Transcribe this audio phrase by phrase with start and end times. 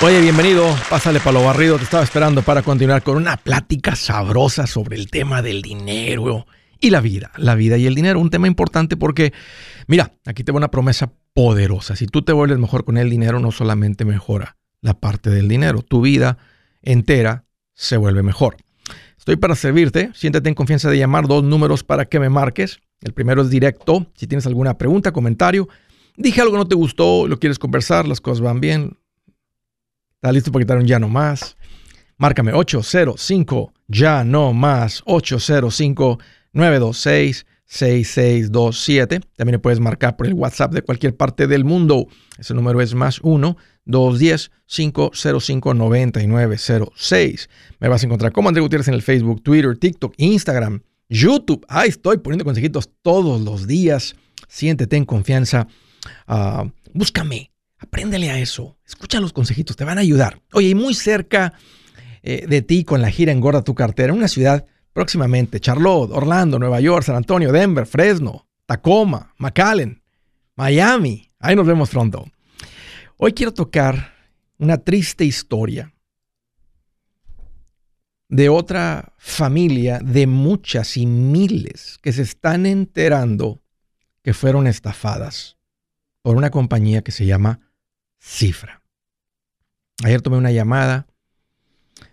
[0.00, 0.64] Oye, bienvenido.
[0.88, 1.76] Pásale para lo barrido.
[1.76, 6.46] Te estaba esperando para continuar con una plática sabrosa sobre el tema del dinero
[6.78, 7.32] y la vida.
[7.36, 8.20] La vida y el dinero.
[8.20, 9.32] Un tema importante porque,
[9.88, 11.96] mira, aquí te voy una promesa poderosa.
[11.96, 15.82] Si tú te vuelves mejor con el dinero, no solamente mejora la parte del dinero,
[15.82, 16.38] tu vida
[16.80, 18.56] entera se vuelve mejor.
[19.18, 20.12] Estoy para servirte.
[20.14, 22.78] Siéntete en confianza de llamar dos números para que me marques.
[23.00, 24.06] El primero es directo.
[24.14, 25.68] Si tienes alguna pregunta, comentario,
[26.16, 28.96] dije algo que no te gustó, lo quieres conversar, las cosas van bien
[30.18, 31.56] ¿Estás listo para quitar un ya no más?
[32.16, 36.18] Márcame 805 ya no más 805
[36.52, 39.20] 926 6627.
[39.36, 42.08] También puedes marcar por el WhatsApp de cualquier parte del mundo.
[42.36, 47.48] Ese número es más 1 210 505 9906.
[47.78, 51.64] Me vas a encontrar como André Gutiérrez en el Facebook, Twitter, TikTok, Instagram, YouTube.
[51.68, 54.16] Ahí estoy poniendo consejitos todos los días.
[54.48, 55.68] Siéntete en confianza.
[56.26, 58.78] Uh, búscame Apréndele a eso.
[58.86, 60.40] Escucha los consejitos, te van a ayudar.
[60.52, 61.54] Oye, y muy cerca
[62.22, 66.80] eh, de ti con la gira Engorda tu cartera, una ciudad próximamente, Charlotte, Orlando, Nueva
[66.80, 70.02] York, San Antonio, Denver, Fresno, Tacoma, McAllen,
[70.56, 71.30] Miami.
[71.38, 72.26] Ahí nos vemos pronto.
[73.16, 74.12] Hoy quiero tocar
[74.58, 75.94] una triste historia
[78.28, 83.62] de otra familia de muchas y miles que se están enterando
[84.22, 85.56] que fueron estafadas
[86.22, 87.67] por una compañía que se llama
[88.18, 88.82] cifra.
[90.04, 91.06] Ayer tomé una llamada,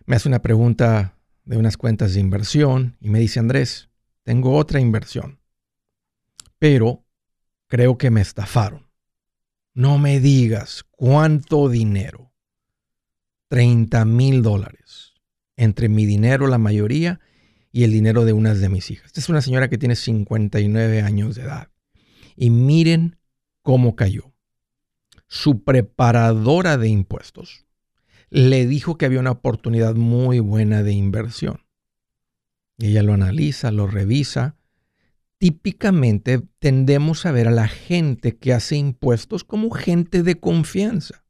[0.05, 3.89] me hace una pregunta de unas cuentas de inversión y me dice, Andrés,
[4.23, 5.39] tengo otra inversión,
[6.57, 7.05] pero
[7.67, 8.87] creo que me estafaron.
[9.73, 12.31] No me digas cuánto dinero.
[13.49, 15.13] 30 mil dólares.
[15.57, 17.19] Entre mi dinero, la mayoría,
[17.71, 19.07] y el dinero de unas de mis hijas.
[19.07, 21.69] Esta es una señora que tiene 59 años de edad.
[22.35, 23.17] Y miren
[23.61, 24.34] cómo cayó
[25.27, 27.65] su preparadora de impuestos
[28.29, 31.65] le dijo que había una oportunidad muy buena de inversión.
[32.77, 34.57] Ella lo analiza, lo revisa.
[35.38, 41.23] Típicamente tendemos a ver a la gente que hace impuestos como gente de confianza.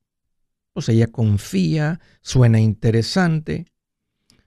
[0.73, 3.65] Pues ella confía, suena interesante,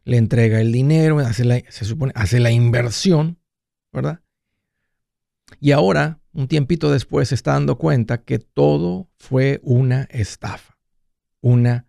[0.05, 3.39] le entrega el dinero, se supone, hace la inversión,
[3.93, 4.21] ¿verdad?
[5.61, 10.79] Y ahora un tiempito después se está dando cuenta que todo fue una estafa,
[11.41, 11.89] una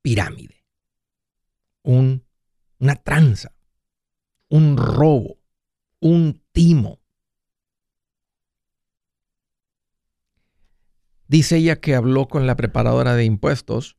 [0.00, 0.64] pirámide,
[1.82, 2.24] un,
[2.78, 3.54] una tranza,
[4.48, 5.36] un robo,
[6.00, 7.00] un timo.
[11.28, 13.98] Dice ella que habló con la preparadora de impuestos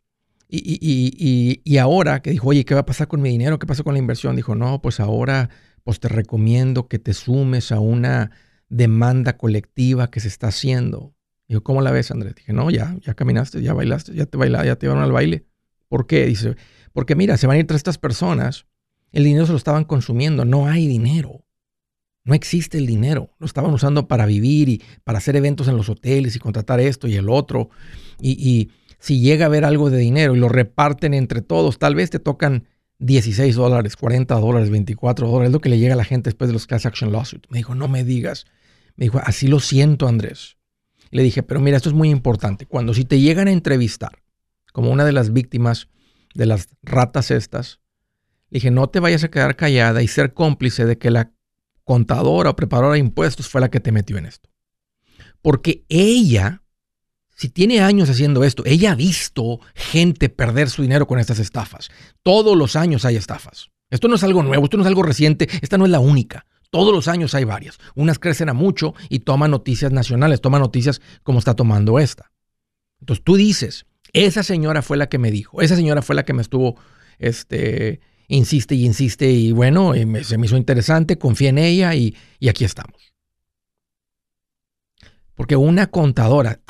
[0.49, 3.59] y, y, y, ahora que dijo, oye, ¿qué va a pasar con mi dinero?
[3.59, 4.35] ¿Qué pasó con la inversión?
[4.35, 5.51] Dijo, no, pues ahora
[5.83, 8.31] pues te recomiendo que te sumes a una
[8.69, 11.13] demanda colectiva que se está haciendo.
[11.47, 12.35] Dijo, ¿cómo la ves, Andrés?
[12.35, 15.45] Dije, no, ya, ya caminaste, ya bailaste, ya te bailaste, ya te llevaron al baile.
[15.88, 16.25] ¿Por qué?
[16.25, 16.55] Dice,
[16.91, 18.66] porque mira, se van a ir tras estas personas,
[19.11, 21.45] el dinero se lo estaban consumiendo, no hay dinero.
[22.25, 23.31] No existe el dinero.
[23.39, 27.07] Lo estaban usando para vivir y para hacer eventos en los hoteles y contratar esto
[27.07, 27.69] y el otro.
[28.19, 31.95] Y, y si llega a haber algo de dinero y lo reparten entre todos, tal
[31.95, 32.66] vez te tocan
[33.00, 36.50] 16 dólares, 40 dólares, 24 dólares, es lo que le llega a la gente después
[36.50, 37.50] de los class action lawsuits.
[37.50, 38.45] Me dijo, no me digas.
[38.97, 40.58] Me dijo, así lo siento, Andrés.
[41.12, 42.66] Le dije, pero mira, esto es muy importante.
[42.66, 44.22] Cuando si te llegan a entrevistar
[44.74, 45.88] como una de las víctimas
[46.34, 47.80] de las ratas estas,
[48.50, 51.31] le dije, no te vayas a quedar callada y ser cómplice de que la
[51.84, 54.50] contadora o preparadora de impuestos fue la que te metió en esto.
[55.41, 56.63] Porque ella,
[57.36, 61.90] si tiene años haciendo esto, ella ha visto gente perder su dinero con estas estafas.
[62.24, 63.69] Todos los años hay estafas.
[63.90, 66.46] Esto no es algo nuevo, esto no es algo reciente, esta no es la única.
[66.69, 67.78] Todos los años hay varias.
[67.95, 72.31] Unas crecen a mucho y toman noticias nacionales, toman noticias como está tomando esta.
[73.00, 76.33] Entonces tú dices, esa señora fue la que me dijo, esa señora fue la que
[76.33, 76.75] me estuvo,
[77.19, 82.16] este, insiste y insiste y bueno, se me hizo interesante, confié en ella y,
[82.47, 83.13] aquí estamos.
[85.35, 86.61] Porque una contadora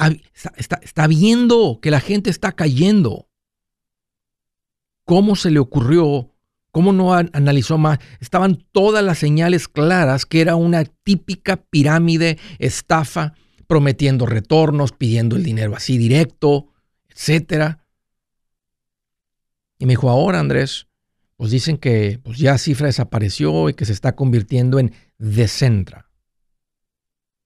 [0.58, 3.30] está viendo que la gente está cayendo.
[5.06, 6.34] ¿Cómo se le ocurrió
[6.72, 8.00] ¿Cómo no analizó más?
[8.20, 13.34] Estaban todas las señales claras que era una típica pirámide, estafa,
[13.68, 16.68] prometiendo retornos, pidiendo el dinero así directo,
[17.10, 17.78] etc.
[19.80, 20.88] Y me dijo, ahora Andrés,
[21.36, 26.12] pues dicen que pues ya Cifra desapareció y que se está convirtiendo en Decentra.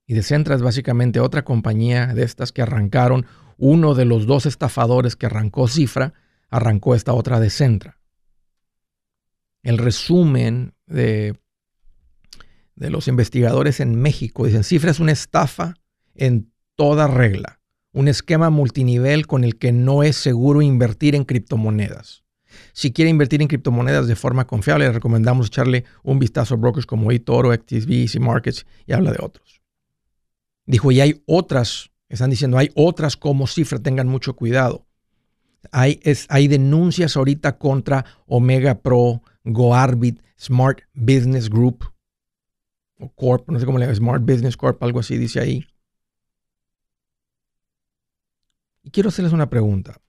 [0.05, 3.25] Y Decentra es básicamente otra compañía de estas que arrancaron,
[3.57, 6.13] uno de los dos estafadores que arrancó Cifra,
[6.49, 8.00] arrancó esta otra Decentra
[9.63, 11.35] el resumen de,
[12.75, 14.45] de los investigadores en México.
[14.45, 15.75] Dicen, cifra es una estafa
[16.15, 17.59] en toda regla.
[17.93, 22.23] un esquema multinivel con el que no es seguro invertir en criptomonedas.
[22.73, 26.85] Si quiere invertir en criptomonedas de forma confiable, le recomendamos echarle un vistazo a brokers
[26.85, 29.61] como eToro, XTB, Easy Markets y habla de otros.
[30.65, 34.85] Dijo, y hay otras, están diciendo, hay otras como cifra, tengan mucho cuidado.
[35.71, 41.85] Hay, es, hay denuncias ahorita contra Omega Pro, GoArbit, Smart Business Group,
[42.99, 45.65] o Corp, no sé cómo le llama, Smart Business Corp, algo así dice ahí.
[48.83, 50.01] Y quiero hacerles una pregunta.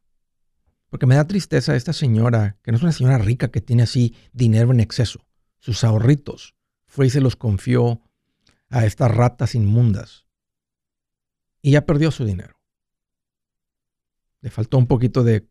[0.89, 4.15] Porque me da tristeza esta señora, que no es una señora rica que tiene así
[4.33, 5.25] dinero en exceso.
[5.59, 6.55] Sus ahorritos.
[6.87, 8.03] Fue y se los confió
[8.69, 10.27] a estas ratas inmundas.
[11.63, 12.61] Y ya perdió su dinero.
[14.43, 15.49] Le faltó un poquito de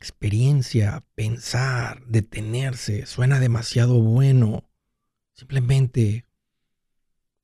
[0.00, 3.04] experiencia, pensar, detenerse.
[3.04, 4.64] Suena demasiado bueno.
[5.34, 6.26] Simplemente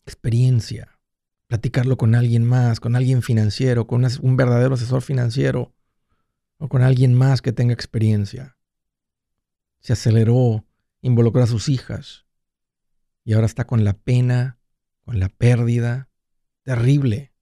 [0.07, 0.99] experiencia.
[1.49, 5.75] Platicarlo con alguien más, con alguien financiero, con un verdadero asesor financiero
[6.57, 8.57] o con alguien más que tenga experiencia.
[9.81, 10.65] Se aceleró,
[11.03, 12.25] involucró a sus hijas
[13.23, 14.59] y ahora está con la pena,
[15.05, 16.09] con la pérdida.
[16.63, 17.33] Terrible.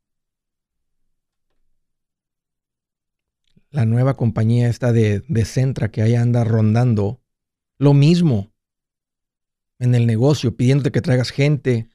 [3.74, 7.20] La nueva compañía esta de, de Centra que ahí anda rondando,
[7.76, 8.52] lo mismo
[9.80, 11.88] en el negocio, pidiéndote que traigas gente.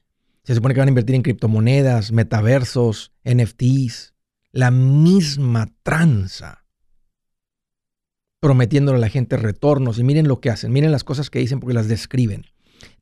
[0.44, 4.12] Se supone que van a invertir en criptomonedas, metaversos, NFTs.
[4.52, 6.60] La misma tranza
[8.40, 9.98] prometiéndole a la gente retornos.
[9.98, 12.44] Y miren lo que hacen, miren las cosas que dicen porque las describen.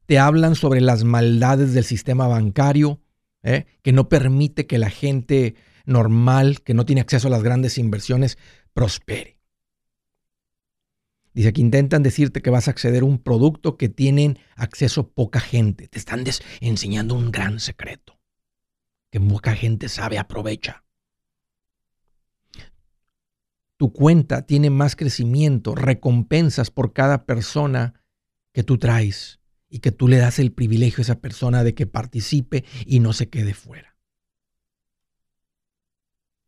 [0.07, 3.01] Te hablan sobre las maldades del sistema bancario,
[3.43, 3.67] ¿eh?
[3.83, 8.39] que no permite que la gente normal, que no tiene acceso a las grandes inversiones,
[8.79, 9.39] prospere.
[11.35, 15.41] Dice que intentan decirte que vas a acceder a un producto que tienen acceso poca
[15.41, 15.89] gente.
[15.89, 16.25] Te están
[16.61, 18.19] enseñando un gran secreto
[19.11, 20.85] que poca gente sabe, aprovecha
[23.79, 27.95] tu cuenta tiene más crecimiento, recompensas por cada persona
[28.53, 29.41] que tú traes
[29.71, 33.13] y que tú le das el privilegio a esa persona de que participe y no
[33.13, 33.97] se quede fuera.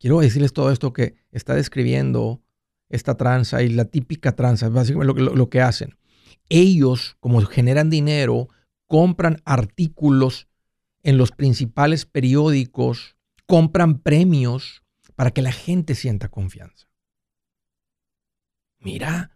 [0.01, 2.41] Quiero decirles todo esto que está describiendo
[2.89, 5.97] esta tranza y la típica tranza, básicamente lo, que hacen.
[6.49, 8.49] Ellos, como generan dinero,
[8.87, 10.49] compran artículos
[11.03, 13.15] en los principales periódicos,
[13.45, 14.83] compran premios
[15.15, 16.91] para que la gente sienta confianza
[18.81, 19.31] mira,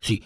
[0.00, 0.22] si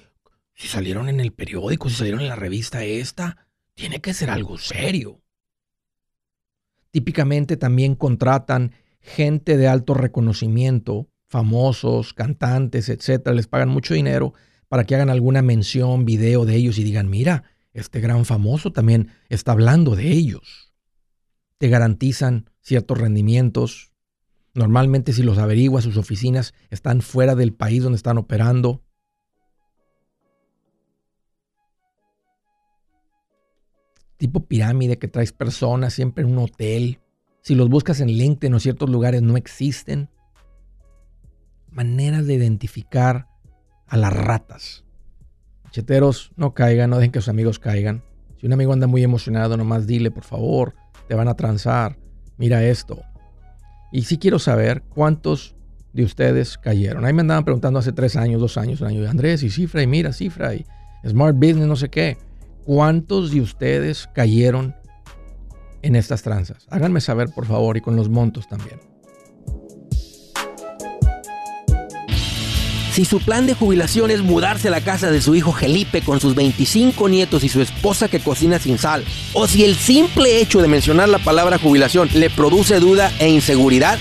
[0.55, 5.23] salieron en el periódico, si salieron en la revista esta, tiene que ser algo serio.
[6.91, 14.35] Típicamente también contratan gente de alto reconocimiento, famosos, cantantes, etcétera, les pagan mucho dinero
[14.69, 19.11] para que hagan alguna mención, video de ellos y digan, mira, este gran famoso también
[19.29, 20.73] está hablando de ellos.
[21.59, 23.93] Te garantizan ciertos rendimientos,
[24.59, 28.83] Normalmente si los averiguas, sus oficinas están fuera del país donde están operando.
[34.17, 36.99] Tipo pirámide que traes personas siempre en un hotel.
[37.49, 40.11] Si los buscas en LinkedIn o ciertos lugares no existen.
[41.71, 43.27] Maneras de identificar
[43.87, 44.85] a las ratas.
[45.71, 48.03] Cheteros, no caigan, no dejen que sus amigos caigan.
[48.39, 50.75] Si un amigo anda muy emocionado, nomás dile, por favor,
[51.09, 51.97] te van a transar.
[52.37, 53.01] Mira esto.
[53.93, 55.57] Y sí quiero saber cuántos
[55.95, 57.07] de ustedes cayeron.
[57.07, 59.87] Ahí me andaban preguntando hace tres años, dos años, un año, Andrés, y cifra, y
[59.87, 60.67] mira, cifra, y
[61.09, 62.19] Smart Business, no sé qué.
[62.67, 64.75] ¿Cuántos de ustedes cayeron
[65.83, 66.67] en estas tranzas?
[66.71, 68.81] Háganme saber, por favor, y con los montos también.
[72.99, 76.19] Si su plan de jubilación es mudarse a la casa de su hijo Felipe con
[76.19, 79.05] sus 25 nietos y su esposa que cocina sin sal,
[79.35, 84.01] o si el simple hecho de mencionar la palabra jubilación le produce duda e inseguridad,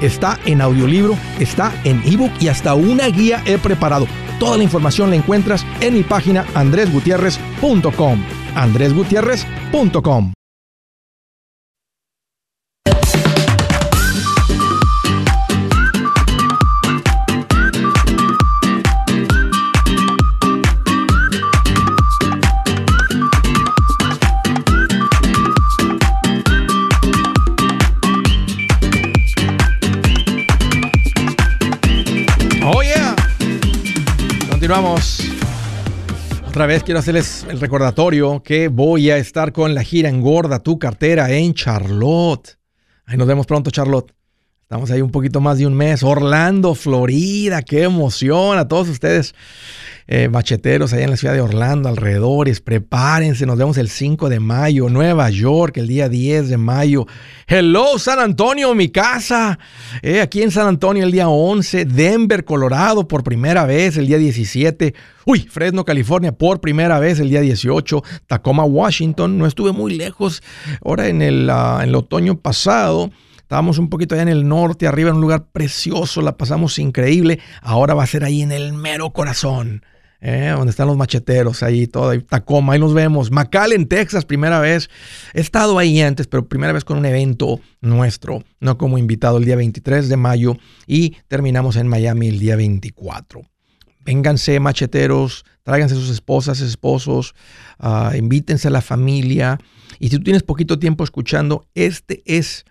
[0.00, 4.06] está en audiolibro, está en ebook y hasta una guía he preparado.
[4.38, 8.22] Toda la información la encuentras en mi página andresgutierrez.com.
[8.54, 10.32] andresgutierrez.com.
[34.74, 35.20] continuamos.
[36.48, 40.78] Otra vez quiero hacerles el recordatorio que voy a estar con la gira Engorda tu
[40.78, 42.58] cartera en Charlotte.
[43.06, 44.12] Ahí nos vemos pronto, Charlotte.
[44.64, 46.02] Estamos ahí un poquito más de un mes.
[46.02, 49.34] Orlando, Florida, qué emoción a todos ustedes.
[50.06, 54.40] Eh, macheteros allá en la ciudad de Orlando, alrededores, prepárense, nos vemos el 5 de
[54.40, 57.06] mayo, Nueva York el día 10 de mayo.
[57.46, 59.58] Hello, San Antonio, mi casa.
[60.00, 64.16] Eh, aquí en San Antonio el día 11, Denver, Colorado por primera vez el día
[64.16, 64.94] 17.
[65.26, 68.02] Uy, Fresno, California por primera vez el día 18.
[68.26, 70.42] Tacoma, Washington, no estuve muy lejos.
[70.82, 73.10] Ahora en el, ah, en el otoño pasado.
[73.44, 77.40] Estábamos un poquito allá en el norte, arriba en un lugar precioso, la pasamos increíble.
[77.60, 79.82] Ahora va a ser ahí en el mero corazón.
[80.22, 80.54] ¿eh?
[80.56, 83.30] donde están los macheteros, ahí todo, ahí, Tacoma, ahí nos vemos.
[83.70, 84.88] en Texas, primera vez.
[85.34, 89.44] He estado ahí antes, pero primera vez con un evento nuestro, no como invitado el
[89.44, 93.42] día 23 de mayo y terminamos en Miami el día 24.
[94.00, 97.34] Vénganse, macheteros, tráiganse sus esposas, esposos,
[97.78, 99.58] uh, invítense a la familia.
[99.98, 102.64] Y si tú tienes poquito tiempo escuchando, este es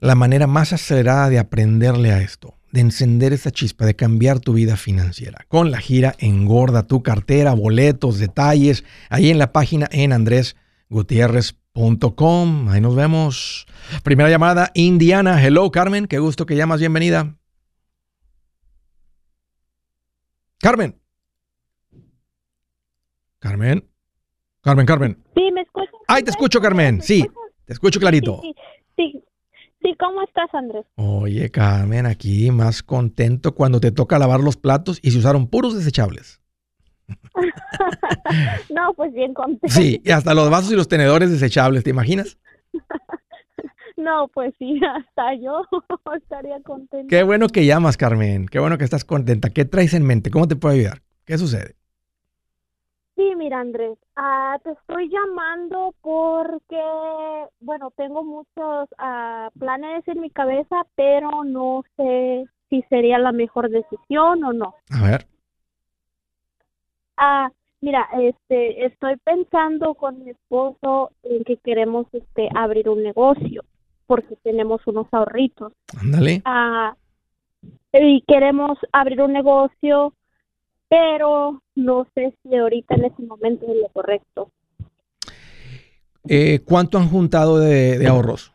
[0.00, 4.52] la manera más acelerada de aprenderle a esto de encender esa chispa, de cambiar tu
[4.52, 5.46] vida financiera.
[5.48, 12.68] Con la gira Engorda tu cartera, boletos, detalles, ahí en la página en andresgutierrez.com.
[12.68, 13.66] Ahí nos vemos.
[14.02, 15.42] Primera llamada, Indiana.
[15.42, 16.06] Hello, Carmen.
[16.06, 16.80] Qué gusto que llamas.
[16.80, 17.34] Bienvenida.
[20.60, 21.00] Carmen.
[23.38, 23.88] Carmen.
[24.60, 25.16] Carmen, Carmen.
[25.34, 25.92] Sí, me escucho.
[26.08, 27.00] Ay, te escucho, Carmen.
[27.00, 27.26] Sí,
[27.64, 28.40] te escucho clarito.
[28.42, 28.54] Sí,
[28.96, 29.22] sí, Sí,
[29.94, 30.84] ¿cómo estás, Andrés?
[30.96, 35.76] Oye, Carmen, aquí más contento cuando te toca lavar los platos y se usaron puros
[35.76, 36.40] desechables.
[38.74, 39.68] no, pues bien contento.
[39.68, 42.38] Sí, y hasta los vasos y los tenedores desechables, ¿te imaginas?
[43.96, 45.62] no, pues sí, hasta yo
[46.16, 47.08] estaría contenta.
[47.08, 48.46] Qué bueno que llamas, Carmen.
[48.46, 49.50] Qué bueno que estás contenta.
[49.50, 50.30] ¿Qué traes en mente?
[50.30, 51.02] ¿Cómo te puedo ayudar?
[51.24, 51.75] ¿Qué sucede?
[53.16, 56.80] Sí, mira Andrés, ah, te estoy llamando porque,
[57.60, 63.70] bueno, tengo muchos ah, planes en mi cabeza, pero no sé si sería la mejor
[63.70, 64.74] decisión o no.
[64.90, 65.26] A ver.
[67.16, 73.62] Ah, mira, este, estoy pensando con mi esposo en que queremos, este, abrir un negocio
[74.06, 75.72] porque tenemos unos ahorritos.
[75.98, 76.42] Ándale.
[76.44, 76.94] Ah,
[77.94, 80.12] y queremos abrir un negocio
[80.88, 84.50] pero no sé si ahorita en ese momento es lo correcto.
[86.28, 88.52] Eh, ¿Cuánto han juntado de, ahorros?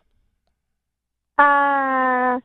[1.38, 2.40] Ah,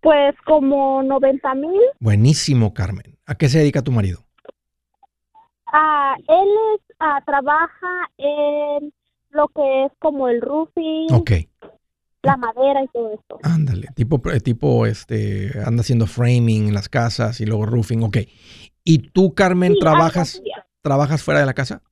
[0.00, 1.80] pues como 90 mil.
[1.98, 3.16] Buenísimo, Carmen.
[3.24, 4.24] ¿A qué se dedica tu marido?
[5.66, 8.92] Ah, él es, ah, trabaja en
[9.30, 11.06] lo que es como el roofing.
[12.22, 13.38] La madera y todo esto.
[13.42, 18.18] Ándale, tipo, eh, tipo, este, anda haciendo framing en las casas y luego roofing, ok.
[18.84, 20.42] ¿Y tú, Carmen, trabajas,
[20.80, 21.82] trabajas fuera de la casa?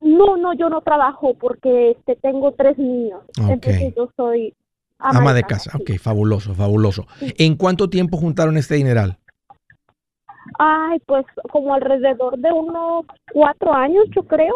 [0.00, 3.22] No, no, yo no trabajo porque este, tengo tres niños.
[3.36, 4.54] Entonces yo soy
[4.98, 5.70] ama, de casa.
[5.78, 7.06] Ok, fabuloso, fabuloso.
[7.20, 9.18] ¿En cuánto tiempo juntaron este dineral?
[10.58, 14.54] Ay, pues como alrededor de unos cuatro años, yo creo.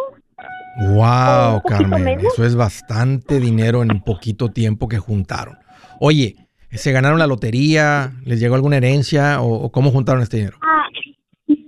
[0.95, 5.59] Wow, Carmen, eso es bastante dinero en poquito tiempo que juntaron.
[6.01, 8.13] Oye, ¿Se ganaron la lotería?
[8.25, 9.41] ¿Les llegó alguna herencia?
[9.41, 10.59] ¿O, cómo juntaron este dinero?
[10.63, 10.87] Ah,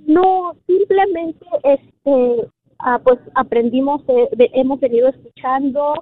[0.07, 2.49] no, simplemente este,
[2.81, 4.03] ah, pues aprendimos,
[4.55, 5.95] hemos venido escuchando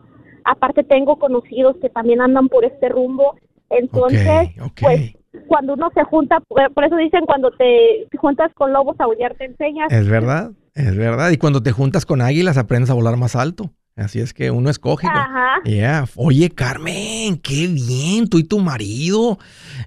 [0.46, 3.36] aparte tengo conocidos que también andan por este rumbo,
[3.68, 4.50] entonces,
[4.80, 5.12] pues
[5.48, 9.34] cuando uno se junta, por por eso dicen cuando te juntas con lobos a aullar
[9.34, 9.92] te enseñas.
[9.92, 11.30] Es verdad, es verdad.
[11.30, 13.70] Y cuando te juntas con águilas aprendes a volar más alto.
[13.96, 15.06] Así es que uno escoge.
[15.06, 15.62] Ajá.
[15.64, 16.06] Yeah.
[16.16, 19.38] Oye, Carmen, qué bien, tú y tu marido.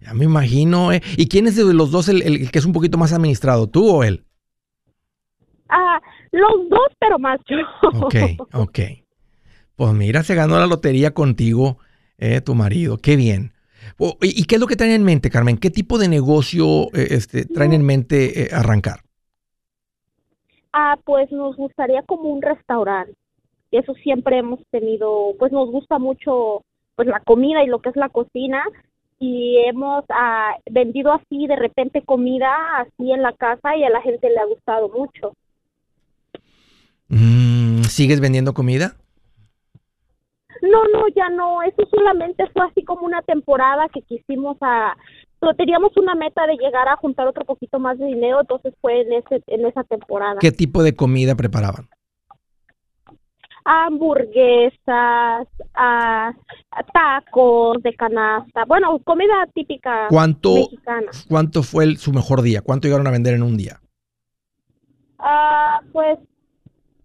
[0.01, 0.91] Ya me imagino.
[0.91, 1.01] ¿eh?
[1.15, 3.87] ¿Y quién es de los dos el, el que es un poquito más administrado, tú
[3.87, 4.25] o él?
[5.69, 6.01] Ah,
[6.31, 7.57] los dos, pero más yo.
[8.01, 8.15] Ok,
[8.53, 8.79] ok.
[9.75, 11.77] Pues mira, se ganó la lotería contigo,
[12.17, 12.97] eh, tu marido.
[12.97, 13.53] Qué bien.
[13.99, 15.57] O- ¿Y y qué es lo que traen en mente, Carmen?
[15.59, 19.01] ¿Qué tipo de negocio eh, este, traen en mente eh, arrancar?
[20.73, 23.13] Ah, pues nos gustaría como un restaurante.
[23.71, 26.63] Y eso siempre hemos tenido, pues nos gusta mucho
[26.95, 28.63] pues la comida y lo que es la cocina
[29.19, 34.01] y hemos ah, vendido así de repente comida así en la casa y a la
[34.01, 35.33] gente le ha gustado mucho.
[37.09, 38.95] Mm, ¿Sigues vendiendo comida?
[40.61, 44.95] No, no, ya no, eso solamente fue así como una temporada que quisimos a
[45.39, 49.01] pero teníamos una meta de llegar a juntar otro poquito más de dinero, entonces fue
[49.01, 50.37] en ese en esa temporada.
[50.39, 51.87] ¿Qué tipo de comida preparaban?
[53.71, 55.47] Hamburguesas,
[56.91, 61.11] tacos de canasta, bueno, comida típica ¿Cuánto, mexicana.
[61.27, 62.61] cuánto fue el- su mejor día?
[62.63, 63.79] ¿Cuánto llegaron a vender en un día?
[65.19, 66.17] Ah, pues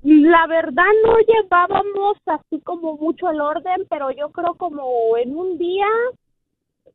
[0.02, 5.58] la verdad no llevábamos así como mucho el orden, pero yo creo como en un
[5.58, 5.86] día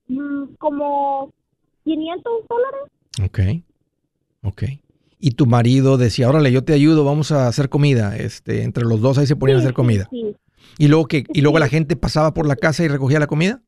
[0.08, 1.32] mm, como
[1.84, 2.82] 500 dólares.
[3.24, 3.40] Ok,
[4.44, 4.64] ok.
[5.20, 8.16] Y tu marido decía, órale, yo te ayudo, vamos a hacer comida.
[8.16, 10.08] Este, entre los dos ahí se ponían a hacer comida.
[10.10, 10.34] Sí,
[10.78, 13.62] Y luego que, y luego la gente pasaba por la casa y recogía la comida.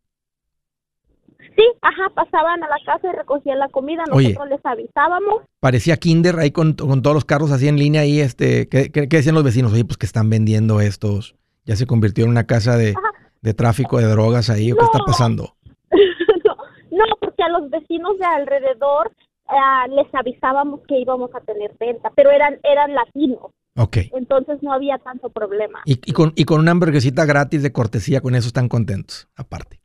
[1.38, 4.30] Sí, ajá, pasaban a la casa y recogían la comida, Oye.
[4.30, 5.42] nosotros les avisábamos.
[5.60, 9.10] Parecía Kinder ahí con, con todos los carros así en línea ahí, este, ¿qué, qué-
[9.10, 9.74] qué decían los vecinos?
[9.74, 11.36] Oye, pues que están vendiendo estos.
[11.66, 12.96] Ya se convirtió en una casa de,
[13.42, 15.56] de tráfico de drogas ahí, ¿o qué está pasando?
[15.92, 16.56] no,
[16.92, 19.12] no, porque a los vecinos de alrededor
[19.52, 23.98] ah, les avisábamos que íbamos a tener venta, pero eran eran latinos, Ok.
[24.14, 25.82] entonces no había tanto problema.
[25.86, 29.80] Y, y con, y con una hamburguesita gratis de cortesía, con eso están contentos, aparte.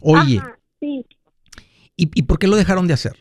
[0.00, 1.04] Oye, Ajá, sí.
[1.96, 3.12] ¿y, ¿y por qué lo dejaron de hacer?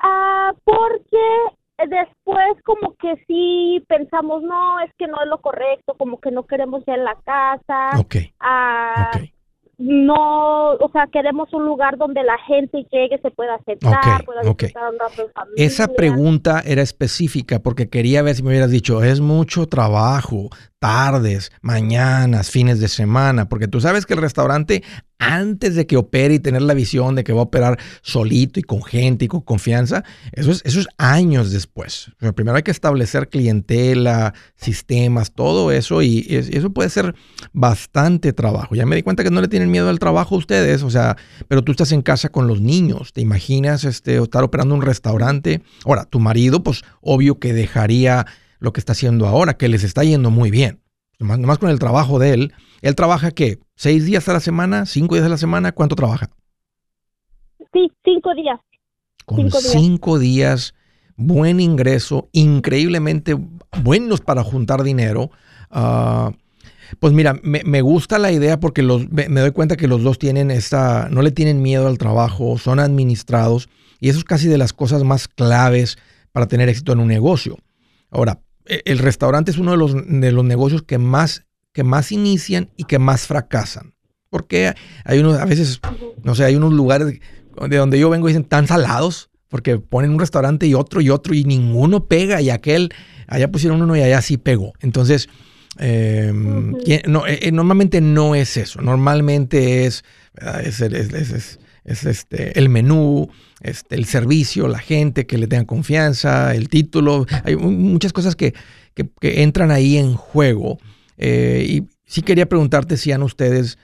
[0.00, 6.20] Ah, porque después como que sí pensamos, no, es que no es lo correcto, como
[6.20, 7.98] que no queremos ya en la casa.
[8.00, 9.22] Ok, Ah, ok.
[9.78, 14.40] No, o sea, queremos un lugar donde la gente llegue, se pueda sentar, Ok, pueda
[14.40, 15.64] disfrutar un rato en familia.
[15.64, 20.48] Esa pregunta era específica porque quería ver si me hubieras dicho, es mucho trabajo,
[20.80, 24.82] tardes, mañanas, fines de semana, porque tú sabes que el restaurante,
[25.18, 28.62] antes de que opere y tener la visión de que va a operar solito y
[28.62, 32.12] con gente y con confianza, eso es, eso es años después.
[32.34, 37.14] Primero hay que establecer clientela, sistemas, todo eso, y es- eso puede ser
[37.52, 38.74] bastante trabajo.
[38.74, 41.16] Ya me di cuenta que no le tienen miedo al trabajo a ustedes, o sea,
[41.48, 45.62] pero tú estás en casa con los niños, ¿te imaginas este, estar operando un restaurante?
[45.84, 48.26] Ahora, tu marido, pues obvio que dejaría
[48.60, 50.80] lo que está haciendo ahora, que les está yendo muy bien.
[51.18, 52.52] Nomás, nomás con el trabajo de él.
[52.80, 53.58] ¿Él trabaja qué?
[53.74, 54.86] ¿Seis días a la semana?
[54.86, 55.72] ¿Cinco días a la semana?
[55.72, 56.30] ¿Cuánto trabaja?
[57.72, 58.58] Sí, cinco días.
[59.24, 59.72] Con Cinco días.
[59.72, 60.74] cinco días,
[61.16, 63.36] buen ingreso, increíblemente
[63.82, 65.30] buenos para juntar dinero.
[65.70, 66.32] Ah,
[67.00, 70.02] pues mira, me, me gusta la idea porque los, me, me doy cuenta que los
[70.02, 73.68] dos tienen esta, no le tienen miedo al trabajo, son administrados
[74.00, 75.98] y eso es casi de las cosas más claves
[76.32, 77.58] para tener éxito en un negocio.
[78.10, 78.40] Ahora,
[78.84, 82.84] el restaurante es uno de los, de los negocios que más, que más inician y
[82.84, 83.94] que más fracasan.
[84.30, 85.80] Porque hay unos, a veces,
[86.22, 87.18] no sé, hay unos lugares
[87.68, 91.08] de donde yo vengo y dicen tan salados, porque ponen un restaurante y otro y
[91.08, 92.90] otro y ninguno pega y aquel,
[93.26, 94.74] allá pusieron uno y allá sí pegó.
[94.80, 95.28] Entonces,
[95.78, 96.30] eh.
[96.84, 100.04] ¿quién- no, eh, eh, normalmente no es eso, normalmente es-
[100.40, 103.28] es- es- es, este, el menú,
[103.60, 108.36] este, el servicio, la gente que le tenga confianza, el título, hay mu- muchas cosas
[108.36, 108.54] que,
[108.94, 110.78] que- entran ahí en juego.
[111.16, 113.78] Eh, y sí quería preguntarte si han ustedes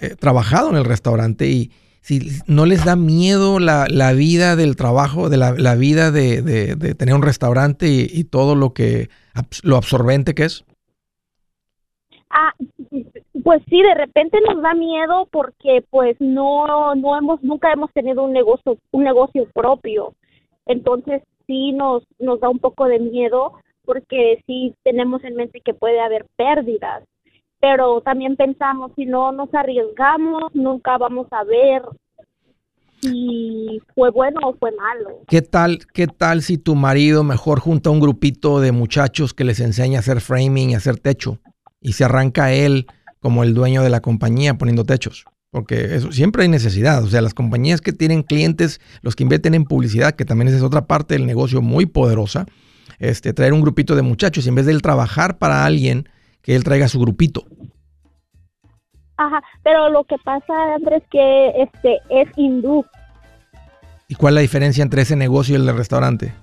[0.00, 4.76] eh, trabajado en el restaurante y si no les da miedo la, la vida del
[4.76, 9.10] trabajo, de la, la vida de, de- tener un restaurante y, y todo lo que
[9.62, 10.64] lo absorbente que es.
[12.30, 12.52] Ah,
[13.42, 18.22] pues sí, de repente nos da miedo porque pues no no hemos nunca hemos tenido
[18.22, 20.14] un negocio un negocio propio.
[20.66, 25.72] Entonces sí nos nos da un poco de miedo porque sí tenemos en mente que
[25.72, 27.04] puede haber pérdidas.
[27.60, 31.82] Pero también pensamos si no nos arriesgamos, nunca vamos a ver
[33.00, 35.20] si fue bueno o fue malo.
[35.26, 39.60] ¿Qué tal, qué tal si tu marido mejor junta un grupito de muchachos que les
[39.60, 41.38] enseña a hacer framing y hacer techo?
[41.80, 42.86] Y se arranca él
[43.20, 45.24] como el dueño de la compañía poniendo techos.
[45.50, 47.02] Porque eso, siempre hay necesidad.
[47.02, 50.62] O sea, las compañías que tienen clientes, los que invierten en publicidad, que también es
[50.62, 52.46] otra parte del negocio muy poderosa,
[52.98, 56.08] este, traer un grupito de muchachos y en vez de él trabajar para alguien,
[56.42, 57.46] que él traiga su grupito.
[59.16, 62.84] Ajá, pero lo que pasa, Andrés, que este es hindú.
[64.06, 66.34] ¿Y cuál es la diferencia entre ese negocio y el del restaurante?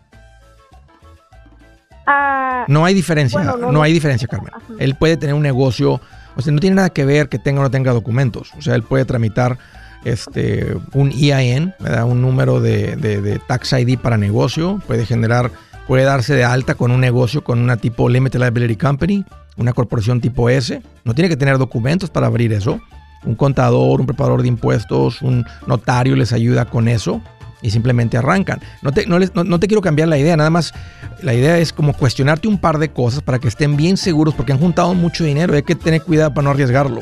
[2.06, 4.52] Ah, No hay diferencia, Bueno, no, hay diferencia, Carmen.
[4.80, 6.00] Él puede tener un negocio,
[6.36, 8.52] o sea, no tiene nada que ver que tenga o no tenga documentos.
[8.58, 9.58] O sea, él puede tramitar
[10.04, 12.06] este, un EIN, ¿verdad?
[12.06, 15.50] un número de, de- de Tax ID para negocio, puede generar,
[15.88, 19.26] puede darse de alta con un negocio con una tipo Limited Liability Company,
[19.58, 20.82] una corporación tipo S.
[21.06, 22.80] No tiene que tener documentos para abrir eso.
[23.24, 27.22] Un contador, un preparador de impuestos, un notario les ayuda con eso
[27.66, 28.60] y simplemente arrancan.
[28.82, 30.74] No te, no les- no- te quiero cambiar la idea, nada más
[31.22, 34.52] la idea es como cuestionarte un par de cosas para que estén bien seguros porque
[34.54, 37.02] han juntado mucho dinero y hay que tener cuidado para no arriesgarlo.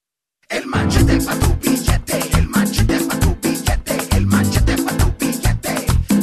[0.51, 5.75] El machete pa' tu billete, el machete pa' tu billete, el machete pa' tu billete.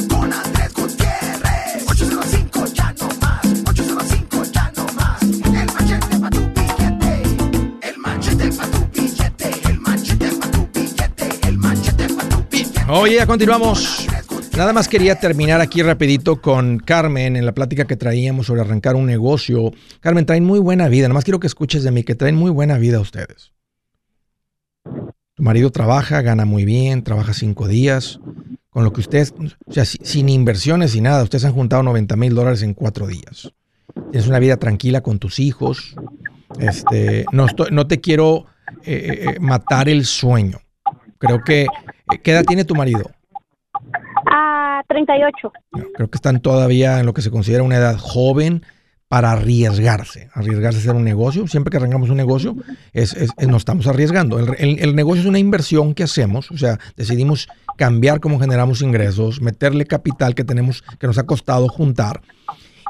[0.07, 1.89] Con Andrés Gutiérrez.
[1.89, 5.23] 805 ya no más, 805 ya no más.
[5.23, 7.23] El machete pa' tu billete,
[7.89, 12.91] el machete pa' tu billete, el machete pa' tu billete, el machete pa' tu billete.
[12.91, 14.07] Oye, ya continuamos.
[14.55, 18.95] Nada más quería terminar aquí rapidito con Carmen en la plática que traíamos sobre arrancar
[18.95, 19.71] un negocio.
[20.01, 21.07] Carmen, traen muy buena vida.
[21.07, 23.53] Nada más quiero que escuches de mí que traen muy buena vida ustedes.
[25.39, 28.19] Tu marido trabaja, gana muy bien, trabaja cinco días.
[28.71, 29.33] Con lo que ustedes,
[29.65, 33.07] o sea, si- sin inversiones y nada, ustedes han juntado 90 mil dólares en cuatro
[33.07, 33.49] días.
[34.11, 35.95] Tienes una vida tranquila con tus hijos.
[36.59, 38.47] Este, no, estoy- no te quiero
[38.83, 40.57] eh, eh, matar el sueño.
[41.19, 41.67] Creo que, eh,
[42.21, 43.09] ¿qué edad tiene tu marido?
[44.29, 45.53] a 38.
[45.95, 48.63] Creo que están todavía en lo que se considera una edad joven
[49.09, 51.47] para arriesgarse, arriesgarse a hacer un negocio.
[51.47, 52.55] Siempre que arrancamos un negocio,
[52.93, 54.37] es, es- es- nos estamos arriesgando.
[54.39, 58.81] El, el- el negocio es una inversión que hacemos, o sea, decidimos cambiar cómo generamos
[58.83, 62.21] ingresos, meterle capital que tenemos, que nos ha costado juntar.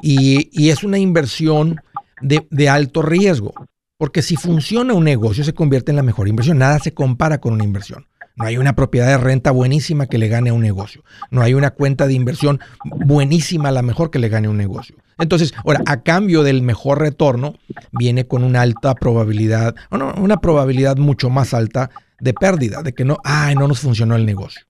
[0.02, 1.78] Y, y es una inversión
[2.22, 3.54] de, de alto riesgo,
[3.98, 6.58] porque si funciona un negocio, se convierte en la mejor inversión.
[6.58, 8.08] Nada se compara con una inversión.
[8.40, 11.04] No hay una propiedad de renta buenísima que le gane a un negocio.
[11.30, 14.96] No hay una cuenta de inversión buenísima, la mejor que le gane a un negocio.
[15.18, 17.56] Entonces, ahora, a cambio del mejor retorno,
[17.92, 21.90] viene con una alta probabilidad, o no, una probabilidad mucho más alta
[22.22, 24.62] de pérdida, de que no, ay, no nos funcionó el negocio.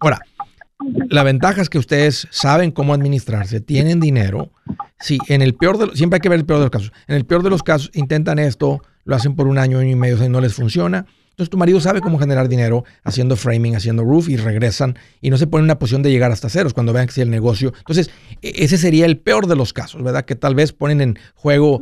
[0.00, 0.20] Ahora,
[1.08, 4.50] la ventaja es que ustedes saben cómo administrarse, tienen dinero.
[4.98, 6.92] Sí, en el peor de los, siempre hay que ver el peor de los casos.
[7.06, 9.94] En el peor de los casos intentan esto, lo hacen por un año, año y
[9.94, 11.06] medio, y no les funciona.
[11.42, 15.36] Entonces tu marido sabe cómo generar dinero haciendo framing, haciendo roof y regresan y no
[15.38, 17.72] se ponen en una posición de llegar hasta ceros cuando vean que sí el negocio.
[17.78, 18.10] Entonces,
[18.42, 20.24] e- ese sería el peor de los casos, ¿verdad?
[20.24, 21.80] Que tal vez ponen en juego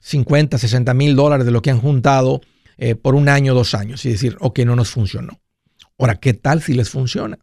[0.00, 2.40] 50, 60 mil dólares de lo que han juntado
[2.78, 5.40] eh, por un año, dos años y decir, ok, no nos funcionó.
[5.98, 7.38] Ahora, ¿qué tal si les funciona?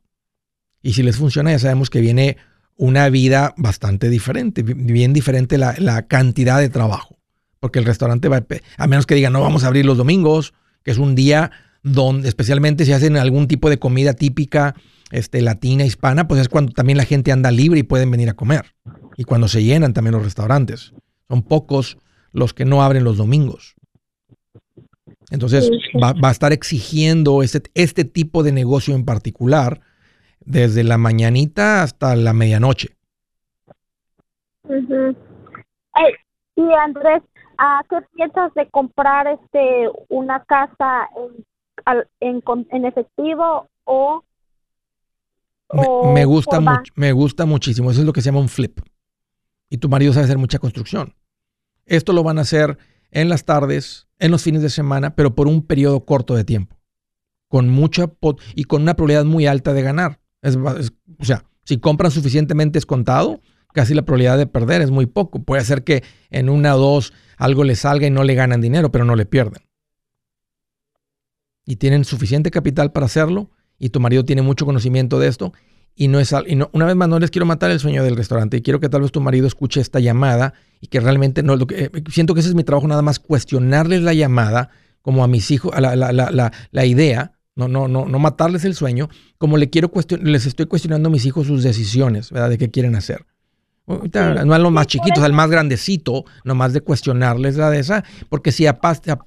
[0.82, 2.38] Y si les funciona, ya sabemos que viene
[2.76, 7.18] una vida bastante diferente, bi- bien diferente la, la cantidad de trabajo.
[7.60, 8.46] Porque el restaurante va, a
[8.84, 10.54] a menos que digan, no vamos a abrir los domingos,
[10.88, 11.52] que es un día
[11.84, 14.74] donde, especialmente si hacen algún tipo de comida típica
[15.12, 18.36] este, latina, hispana, pues es cuando también la gente anda libre y pueden venir a
[18.36, 18.68] comer.
[19.18, 20.94] Y cuando se llenan también los restaurantes.
[21.28, 21.98] Son pocos
[22.32, 23.76] los que no abren los domingos.
[25.30, 25.70] Entonces
[26.02, 29.82] va, va a estar exigiendo este, este tipo de negocio en particular
[30.40, 32.96] desde la mañanita hasta la medianoche.
[34.70, 36.14] Ey,
[36.56, 37.24] y Andrés,
[37.58, 41.10] ¿a qué piensas de comprar este una casa
[42.20, 42.42] en,
[42.72, 44.24] en, efectivo o,
[45.74, 47.92] Me, o me gusta much- me gusta muchísimo.
[47.92, 48.80] Eso es lo que se llama un flip.
[49.70, 51.14] Y tu marido sabe hacer mucha construcción.
[51.86, 52.78] Esto lo van a hacer
[53.12, 56.78] en las tardes, en los fines de semana, pero por un periodo corto de tiempo.
[57.50, 60.20] Con mucha pot- y con una probabilidad muy alta de ganar.
[60.42, 63.42] Es es- o sea, si compran suficientemente escontado,
[63.74, 65.40] casi la probabilidad de perder es muy poco.
[65.44, 68.92] Puede ser que en una o dos algo le salga y no le ganan dinero,
[68.92, 69.64] pero no le pierden.
[71.66, 75.54] Y tienen suficiente capital para hacerlo, y tu marido tiene mucho conocimiento de esto,
[75.96, 78.16] y no es y no- una vez más no les quiero matar el sueño del
[78.16, 81.56] restaurante, y quiero que tal vez tu marido escuche esta llamada y que realmente no
[81.56, 84.70] lo que eh, siento que ese es mi trabajo nada más cuestionarles la llamada
[85.02, 88.64] como a mis hijos, a la, la, la, la, idea, no, no, no, no matarles
[88.66, 92.50] el sueño, como le quiero les estoy cuestionando a mis hijos sus decisiones, ¿verdad?
[92.50, 93.26] De qué quieren hacer.
[93.88, 98.52] No a los más chiquitos, al más grandecito, nomás de cuestionarles la de esa, porque
[98.52, 98.66] si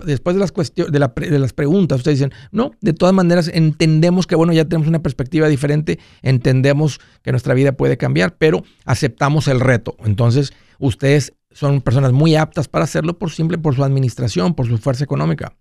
[0.05, 4.27] después de las, de, la de las preguntas ustedes dicen, no, de todas maneras entendemos
[4.27, 9.49] que, bueno, ya tenemos una perspectiva diferente, entendemos que nuestra vida puede cambiar, pero aceptamos
[9.49, 9.97] el reto.
[10.05, 14.77] Entonces, ustedes son personas muy aptas para hacerlo por simple, por su administración, por su
[14.77, 15.57] fuerza económica.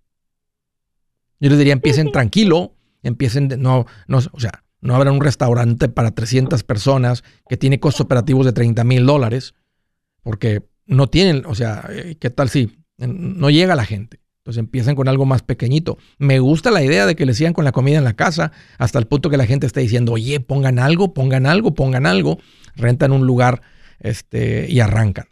[1.40, 5.88] Yo les diría, empiecen tranquilo, empiecen, de- no, no, o sea, no habrá un restaurante
[5.88, 9.54] para 300 personas que tiene costos operativos de 30 mil dólares,
[10.22, 14.20] porque no tienen, o sea, eh, ¿qué tal si no llega la gente?
[14.38, 15.98] Entonces empiezan con algo más pequeñito.
[16.18, 18.98] Me gusta la idea de que le sigan con la comida en la casa hasta
[18.98, 22.38] el punto que la gente esté diciendo, oye, pongan algo, pongan algo, pongan algo,
[22.74, 23.60] rentan un lugar
[24.00, 25.26] este, y arrancan.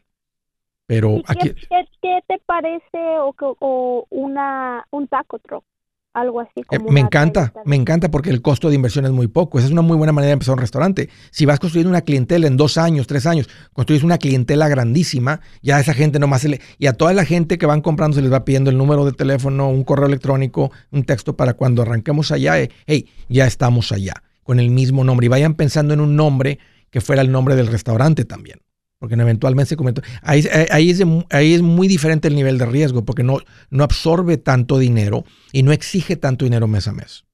[0.86, 5.64] Pero ¿Y aquí, qué, qué- qué te parece o, o una, un taco truck?
[6.18, 9.28] Algo así Eh, como me encanta, me encanta porque el costo de inversión es muy
[9.28, 9.58] poco.
[9.58, 11.08] Esa es una muy buena manera de empezar un restaurante.
[11.30, 15.76] Si vas construyendo una clientela en dos años, tres años, construyes una clientela grandísima, ya
[15.76, 16.60] a esa gente nomás se le...
[16.78, 19.12] Y a toda la gente que van comprando se les va pidiendo el número de
[19.12, 24.14] teléfono, un correo electrónico, un texto para cuando arranquemos allá, eh, hey, ya estamos allá,
[24.42, 25.26] con el mismo nombre.
[25.26, 26.58] Y vayan pensando en un nombre
[26.90, 28.58] que fuera el nombre del restaurante también.
[28.98, 30.02] Porque eventualmente se convirtió.
[30.22, 33.38] Ahí, ahí- ahí es ahí es muy diferente el nivel de riesgo, porque no,
[33.70, 37.24] no absorbe tanto dinero y no exige tanto dinero mes a mes.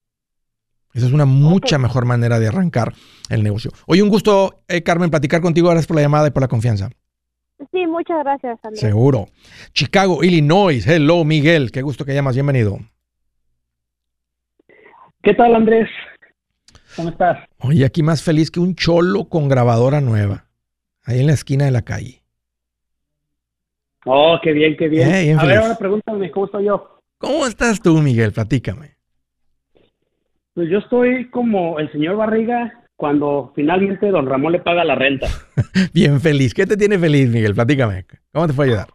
[0.93, 2.93] Esa es una mucha mejor manera de arrancar
[3.29, 3.71] el negocio.
[3.87, 5.67] Oye, un gusto, eh, Carmen, platicar contigo.
[5.69, 6.89] Gracias por la llamada y por la confianza.
[7.71, 8.79] Sí, muchas gracias, Andrés.
[8.79, 9.27] Seguro.
[9.73, 10.85] Chicago, Illinois.
[10.87, 11.71] Hello, Miguel.
[11.71, 12.35] Qué gusto que llamas.
[12.35, 12.77] Bienvenido.
[15.23, 15.89] ¿Qué tal, Andrés?
[16.95, 17.39] ¿Cómo estás?
[17.59, 20.44] Oye, aquí más feliz que un cholo con grabadora nueva.
[21.05, 22.21] Ahí en la esquina de la calle.
[24.05, 25.13] Oh, qué bien, qué bien.
[25.13, 26.99] Eh, bien a ver, ahora pregúntame, ¿cómo estoy yo?
[27.17, 28.33] ¿Cómo estás tú, Miguel?
[28.33, 28.95] Platícame.
[30.53, 35.27] Pues yo estoy como el señor Barriga cuando finalmente don Ramón le paga la renta.
[35.93, 36.53] Bien feliz.
[36.53, 37.53] ¿Qué te tiene feliz, Miguel?
[37.53, 38.05] Platícame.
[38.31, 38.94] ¿Cómo te puedo ayudar?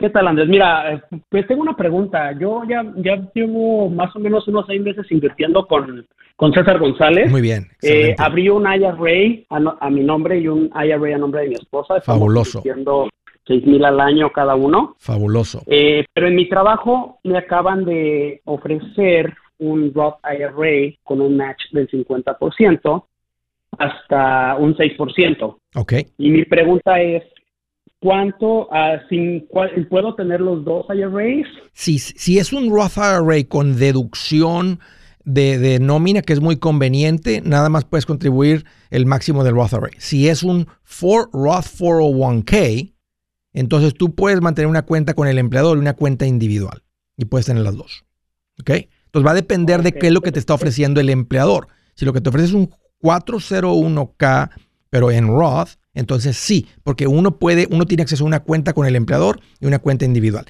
[0.00, 0.48] ¿Qué tal, Andrés?
[0.48, 2.32] Mira, eh, pues tengo una pregunta.
[2.38, 7.30] Yo ya, ya llevo más o menos unos seis meses invirtiendo con, con César González.
[7.30, 7.68] Muy bien.
[7.82, 8.94] Eh, abrí un IRA
[9.50, 11.98] a, no- a mi nombre y un IRA a nombre de mi esposa.
[11.98, 12.58] Estamos Fabuloso.
[12.58, 13.08] invirtiendo
[13.46, 14.94] seis mil al año cada uno.
[14.98, 15.62] Fabuloso.
[15.66, 21.60] Eh, pero en mi trabajo me acaban de ofrecer un Roth IRA con un match
[21.72, 23.04] del 50%
[23.78, 25.56] hasta un 6%.
[25.76, 25.92] Ok.
[26.18, 27.22] Y mi pregunta es,
[28.00, 29.46] ¿cuánto, ah, sin,
[29.88, 31.46] puedo tener los dos IRAs?
[31.72, 34.80] Si, si es un Roth IRA con deducción
[35.24, 39.72] de, de nómina, que es muy conveniente, nada más puedes contribuir el máximo del Roth
[39.72, 39.90] IRA.
[39.98, 42.94] Si es un for, Roth 401k,
[43.52, 46.82] entonces tú puedes mantener una cuenta con el empleador y una cuenta individual.
[47.16, 48.04] Y puedes tener las dos.
[48.60, 48.70] ¿Ok?
[48.70, 51.68] Entonces va a depender de qué es lo que te está ofreciendo el empleador.
[51.94, 52.70] Si lo que te ofrece es un
[53.02, 54.50] 401k,
[54.90, 58.86] pero en Roth, entonces sí, porque uno puede, uno tiene acceso a una cuenta con
[58.86, 60.46] el empleador y una cuenta individual.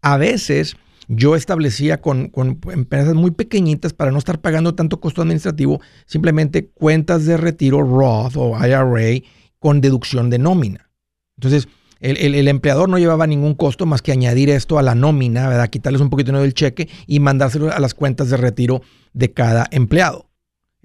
[0.00, 0.76] A veces
[1.08, 2.30] yo establecía con,
[2.72, 8.36] empresas muy pequeñitas para no estar pagando tanto costo administrativo, simplemente cuentas de retiro Roth
[8.36, 9.20] o IRA
[9.58, 10.90] con deducción de nómina.
[11.36, 11.68] Entonces,
[12.00, 16.10] el, empleador no llevaba ningún costo más que añadir esto a la nómina, quitarles un
[16.10, 18.82] poquito del cheque y mandárselo a las cuentas de retiro
[19.14, 20.28] de cada empleado.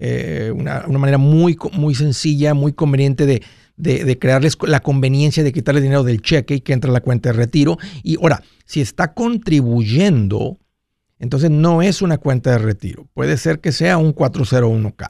[0.02, 3.42] Eh, una, una manera muy, muy sencilla, muy conveniente de,
[3.76, 7.30] de, crearles la conveniencia de quitarles dinero del cheque y que entre a la cuenta
[7.30, 7.78] de retiro.
[8.02, 10.58] Y ahora, si está contribuyendo,
[11.18, 13.08] entonces no es una cuenta de retiro.
[13.14, 15.06] Puede ser que sea un 401k.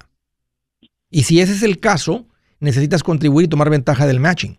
[1.10, 2.26] Y si ese es el caso,
[2.60, 4.58] necesitas contribuir y tomar ventaja del matching.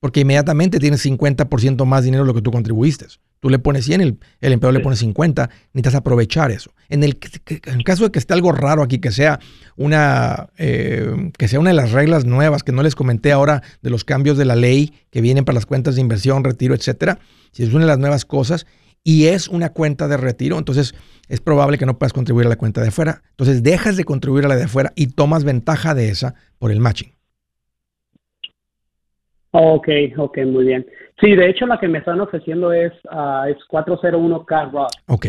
[0.00, 3.06] Porque inmediatamente tienes 50% más dinero de lo que tú contribuiste.
[3.42, 6.70] Tú le pones 100, el, el empleador le pone 50, necesitas aprovechar eso.
[6.88, 9.40] En el, en el caso de que esté algo raro aquí, que sea
[9.74, 13.90] una eh, que sea una de las reglas nuevas que no les comenté ahora de
[13.90, 17.18] los cambios de la ley que vienen para las cuentas de inversión, retiro, etcétera.
[17.50, 18.64] Si es una de las nuevas cosas
[19.02, 20.94] y es una cuenta de retiro, entonces
[21.28, 23.24] es probable que no puedas contribuir a la cuenta de afuera.
[23.30, 26.78] Entonces dejas de contribuir a la de afuera y tomas ventaja de esa por el
[26.78, 27.12] matching.
[29.52, 30.86] Ok, ok, muy bien.
[31.20, 34.90] Sí, de hecho la que me están ofreciendo es, ah, es 401k Roth.
[35.06, 35.26] Ok.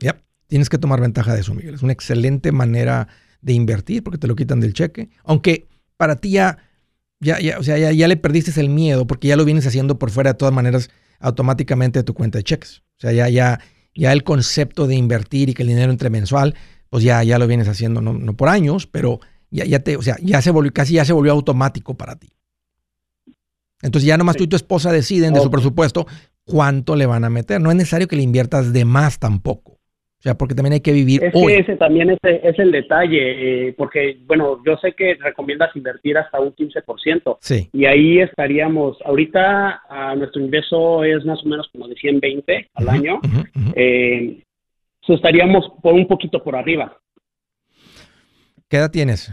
[0.00, 0.16] Yep.
[0.46, 1.74] Tienes que tomar ventaja de eso, Miguel.
[1.74, 3.08] Es una excelente manera
[3.40, 5.08] de invertir porque te lo quitan del cheque.
[5.24, 6.58] Aunque para ti ya,
[7.20, 9.98] ya, ya, o sea, ya, ya le perdiste el miedo porque ya lo vienes haciendo
[9.98, 12.82] por fuera de todas maneras automáticamente de tu cuenta de cheques.
[12.98, 13.60] O sea, ya, ya,
[13.94, 16.54] ya el concepto de invertir y que el dinero entre mensual,
[16.90, 20.02] pues ya, ya lo vienes haciendo, no, no por años, pero ya, ya te, o
[20.02, 22.28] sea, ya se volvió, casi ya se volvió automático para ti.
[23.84, 26.06] Entonces ya nomás tú y tu esposa deciden de su presupuesto
[26.44, 27.60] cuánto le van a meter.
[27.60, 29.72] No es necesario que le inviertas de más tampoco.
[29.72, 31.52] O sea, porque también hay que vivir Es hoy.
[31.52, 36.16] que ese también es, es el detalle, eh, porque, bueno, yo sé que recomiendas invertir
[36.16, 37.36] hasta un 15%.
[37.42, 37.68] Sí.
[37.74, 42.88] Y ahí estaríamos, ahorita ah, nuestro ingreso es más o menos como de 120 al
[42.88, 43.20] año.
[43.76, 44.42] Eh,
[45.02, 46.96] so estaríamos por un poquito por arriba,
[48.68, 49.30] ¿Qué edad tienes?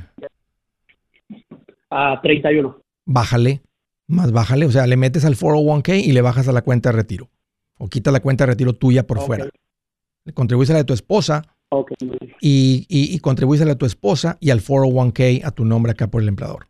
[1.90, 2.78] a 31.
[3.06, 3.62] Bájale,
[4.12, 4.66] más bájale.
[4.66, 7.30] O sea, le metes al 401k y le bajas a la cuenta de retiro.
[7.78, 9.50] O quitas la cuenta de retiro tuya por fuera.
[10.26, 11.44] Le contribuyes a la de tu esposa
[12.40, 15.94] y, y, y contribuyes a la de tu esposa y al 401k a tu nombre
[15.94, 16.68] acá por el empleador.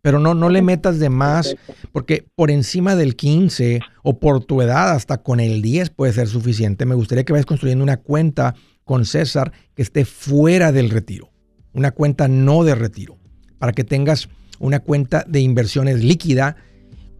[0.00, 1.56] Pero no, no le metas de más,
[1.92, 6.28] porque por encima del 15 o por tu edad, hasta con el 10 puede ser
[6.28, 6.86] suficiente.
[6.86, 11.30] Me gustaría que vayas construyendo una cuenta con César que esté fuera del retiro.
[11.72, 13.18] Una cuenta no de retiro.
[13.58, 16.56] Para que tengas una cuenta de inversiones líquida.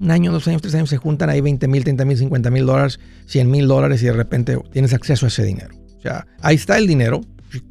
[0.00, 2.66] Un año, dos años, tres años se juntan ahí 20 mil, 30 mil, 50 mil
[2.66, 5.74] dólares, 100 mil dólares y de repente tienes acceso a ese dinero.
[5.98, 7.20] O sea, ahí está el dinero.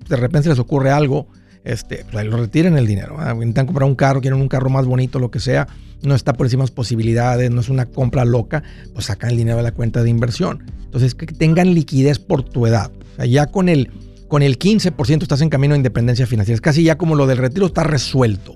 [0.10, 1.28] De repente se les ocurre algo,
[1.64, 3.18] este, pues ahí lo retiren el dinero.
[3.18, 3.36] ¿verdad?
[3.36, 5.68] Intentan comprar un carro, quieren un carro más bonito, lo que sea.
[6.02, 9.58] No está por encima de posibilidades, no es una compra loca, pues sacan el dinero
[9.58, 10.64] de la cuenta de inversión.
[10.86, 12.92] Entonces, que tengan liquidez por tu edad.
[13.28, 13.92] Ya con el,
[14.28, 16.56] con el 15% estás en camino a independencia financiera.
[16.56, 18.56] Es casi ya como lo del retiro está resuelto.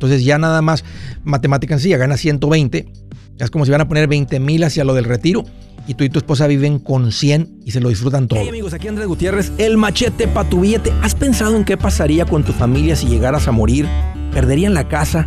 [0.00, 0.82] Entonces ya nada más
[1.24, 2.90] matemática sencilla, gana 120.
[3.38, 5.44] Es como si van a poner 20 mil hacia lo del retiro
[5.86, 8.40] y tú y tu esposa viven con 100 y se lo disfrutan todo.
[8.40, 10.90] Amigos, aquí Andrés Gutiérrez, el machete para tu billete.
[11.02, 13.86] ¿Has pensado en qué pasaría con tu familia si llegaras a morir?
[14.32, 15.26] ¿Perderían la casa?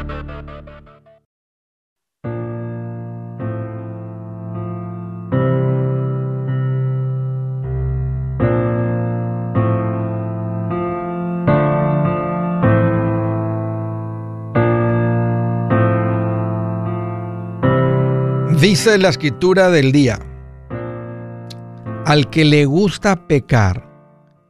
[18.81, 20.17] Dice la escritura del día,
[22.07, 23.87] al que le gusta pecar,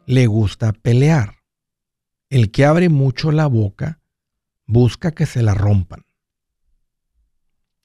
[0.05, 1.43] le gusta pelear.
[2.29, 3.99] El que abre mucho la boca,
[4.65, 6.05] busca que se la rompan.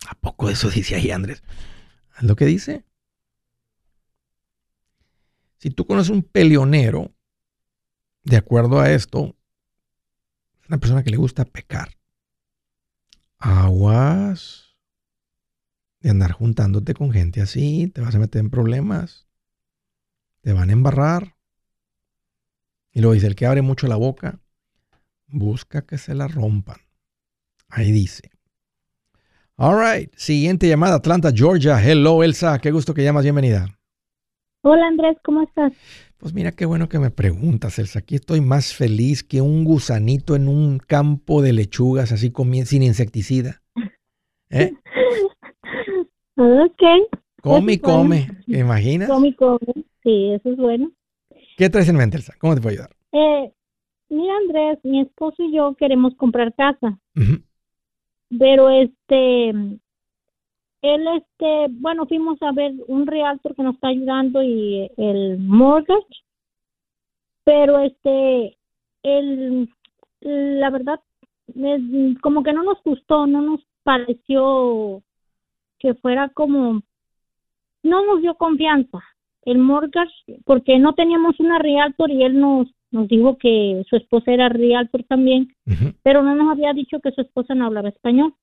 [0.06, 1.42] ¿A poco eso dice ahí Andrés?
[2.16, 2.84] ¿Es lo que dice?
[5.58, 7.12] Si tú conoces un peleonero,
[8.22, 9.34] de acuerdo a esto,
[10.62, 11.88] es una persona que le gusta pecar.
[13.40, 14.65] Aguas
[16.06, 19.26] de andar juntándote con gente así, te vas a meter en problemas,
[20.40, 21.34] te van a embarrar.
[22.92, 24.38] Y luego dice, el que abre mucho la boca,
[25.26, 26.76] busca que se la rompan.
[27.68, 28.30] Ahí dice.
[29.56, 31.82] All right, siguiente llamada, Atlanta, Georgia.
[31.84, 33.76] Hello, Elsa, qué gusto que llamas, bienvenida.
[34.62, 35.72] Hola Andrés, ¿cómo estás?
[36.18, 37.98] Pues mira qué bueno que me preguntas, Elsa.
[37.98, 42.32] Aquí estoy más feliz que un gusanito en un campo de lechugas, así
[42.64, 43.62] sin insecticida.
[44.50, 44.72] ¿Eh?
[46.36, 46.82] Ok,
[47.42, 49.08] Come y come, ¿te imaginas?
[49.08, 49.58] come, come.
[50.02, 50.92] Sí, eso es bueno.
[51.56, 52.34] ¿Qué traes en mente, Elsa?
[52.38, 52.90] ¿Cómo te puedo ayudar?
[53.12, 53.52] Eh,
[54.10, 56.98] mira Andrés, mi esposo y yo queremos comprar casa,
[58.38, 59.80] pero este, él
[60.82, 66.06] este, bueno, fuimos a ver un realtor que nos está ayudando y el mortgage,
[67.44, 68.58] pero este,
[69.02, 69.70] el,
[70.20, 71.00] la verdad,
[71.48, 75.02] es- como que no nos gustó, no nos pareció
[75.78, 76.82] que fuera como,
[77.82, 79.02] no nos dio confianza
[79.42, 80.12] el mortgage
[80.44, 85.04] porque no teníamos una realtor y él nos nos dijo que su esposa era realtor
[85.04, 85.54] también,
[86.02, 88.34] pero no nos había dicho que su esposa no hablaba español.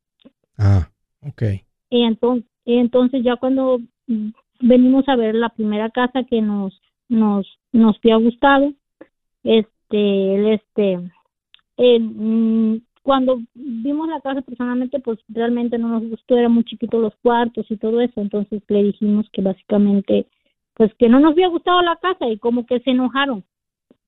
[0.57, 0.89] Ah,
[1.21, 1.41] ok.
[1.89, 3.79] Y entonces, y entonces ya cuando
[4.59, 6.79] venimos a ver la primera casa que nos
[7.09, 8.73] nos nos había gustado,
[9.43, 10.97] este, el este,
[11.77, 17.15] mm, cuando vimos la casa personalmente, pues realmente no nos gustó, eran muy chiquitos los
[17.17, 20.25] cuartos y todo eso, entonces le dijimos que básicamente,
[20.73, 23.43] pues que no nos había gustado la casa y como que se enojaron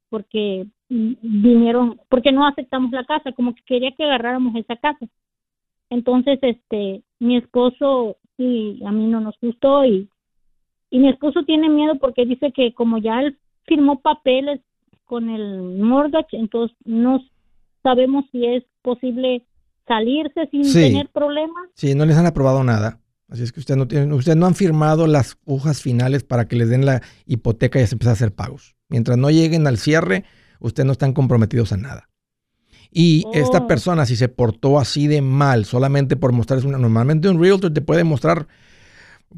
[0.10, 5.06] porque mm, vinieron, porque no aceptamos la casa, como que quería que agarráramos esa casa.
[5.90, 10.10] Entonces, este, mi esposo y a mí no nos gustó y,
[10.90, 14.62] y mi esposo tiene miedo porque dice que como ya él firmó papeles
[15.04, 17.20] con el mortgage, entonces no
[17.86, 19.46] sabemos si es posible
[19.88, 20.82] salirse sin Sí.
[20.90, 21.70] tener problemas.
[21.76, 23.00] Sí, no les han aprobado nada.
[23.30, 26.56] Así es que usted no tiene, usted no han firmado las hojas finales para que
[26.56, 28.76] les den la hipoteca y ya se empieza a hacer pagos.
[28.90, 30.26] Mientras no lleguen al cierre,
[30.60, 32.10] ustedes no están comprometidos a nada.
[32.92, 33.68] Y esta Oh.
[33.68, 37.82] persona, si se portó así de mal, solamente por mostrarles una, normalmente un realtor te
[37.82, 38.48] puede mostrar,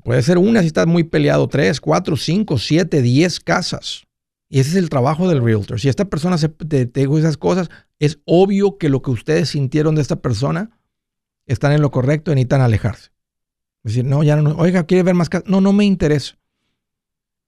[0.04, 4.04] puede ser una si estás muy peleado, tres, cuatro, cinco, siete, diez casas.
[4.50, 5.80] Y ese es el trabajo del realtor.
[5.80, 7.70] Si esta persona se, te, te dijo esas cosas,
[8.00, 10.72] es obvio que lo que ustedes sintieron de esta persona
[11.45, 13.10] están en lo correcto y necesitan alejarse.
[13.84, 15.50] Es decir, no, ya no, oiga, ¿quiere ver más casas?
[15.50, 16.38] No, no me interesa.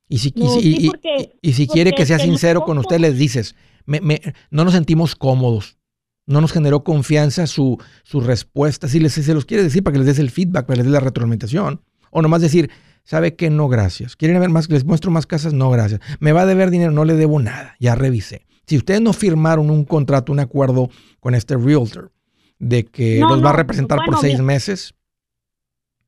[0.07, 2.61] Y si, y No, si- sí, y- y- porque- y si quiere que sea sincero
[2.63, 5.77] con usted, les dices, me- me- no nos sentimos cómodos.
[6.25, 8.87] No nos generó confianza su, su respuesta.
[8.87, 10.85] Si les, se los quiere decir para que les des el feedback, para que les
[10.85, 11.81] des la retroalimentación.
[12.11, 12.69] O nomás decir,
[13.09, 13.49] ¿sabe qué?
[13.49, 14.15] No, gracias.
[14.15, 14.69] ¿Quieren ver más?
[14.69, 15.51] ¿Les muestro más casas?
[15.53, 15.99] No, gracias.
[16.19, 16.91] ¿Me va a deber dinero?
[16.91, 17.75] No le debo nada.
[17.79, 18.45] Ya revisé.
[18.67, 20.89] Si ustedes no firmaron un contrato, un acuerdo
[21.19, 22.11] con este realtor
[22.59, 24.93] de que No, los va a representar por seis mi- meses,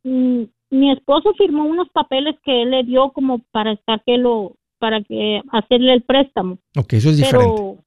[0.04, 4.56] Mm, mi esposo firmó unos papeles que él le dio como para estar que lo
[4.80, 7.54] para que hacerle el préstamo ok, eso es diferente.
[7.56, 7.78] pero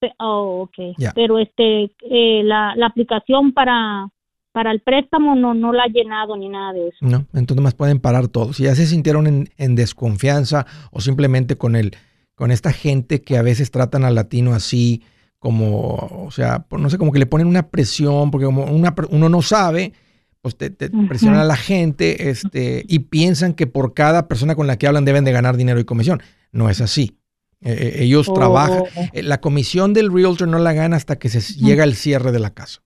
[0.00, 0.94] pe- oh, okay.
[1.14, 4.08] Pero este eh, la, la aplicación para
[4.56, 7.74] para el préstamo no no la ha llenado ni nada de eso No, entonces más
[7.74, 8.54] pueden parar todo.
[8.54, 11.90] Si ya se sintieron en, en desconfianza o simplemente con el,
[12.34, 15.02] con esta gente que a veces tratan al latino así,
[15.38, 15.96] como,
[16.26, 19.42] o sea, no sé, como que le ponen una presión, porque como una, uno no
[19.42, 19.92] sabe,
[20.40, 21.06] pues te, te Ujú.
[21.06, 25.04] presionan a la gente este, y piensan que por cada persona con la que hablan
[25.04, 26.22] deben de ganar dinero y comisión.
[26.52, 27.18] No es así.
[27.60, 28.32] Eh, eh, ellos Oh.
[28.32, 28.84] trabajan.
[29.12, 32.38] eh, La comisión del realtor no la gana hasta que se llega el cierre de
[32.38, 32.80] la casa.